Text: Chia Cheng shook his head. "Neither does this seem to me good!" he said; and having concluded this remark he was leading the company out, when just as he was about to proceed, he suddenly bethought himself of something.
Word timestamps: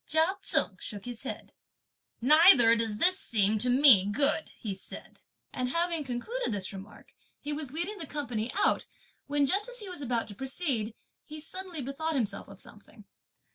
Chia 0.07 0.35
Cheng 0.41 0.77
shook 0.79 1.05
his 1.05 1.21
head. 1.21 1.53
"Neither 2.21 2.75
does 2.75 2.97
this 2.97 3.19
seem 3.19 3.59
to 3.59 3.69
me 3.69 4.07
good!" 4.07 4.49
he 4.59 4.73
said; 4.73 5.21
and 5.53 5.69
having 5.69 6.03
concluded 6.03 6.51
this 6.51 6.73
remark 6.73 7.13
he 7.39 7.53
was 7.53 7.69
leading 7.69 7.99
the 7.99 8.07
company 8.07 8.51
out, 8.55 8.87
when 9.27 9.45
just 9.45 9.69
as 9.69 9.77
he 9.77 9.89
was 9.89 10.01
about 10.01 10.27
to 10.29 10.33
proceed, 10.33 10.95
he 11.23 11.39
suddenly 11.39 11.83
bethought 11.83 12.15
himself 12.15 12.47
of 12.47 12.59
something. 12.59 13.05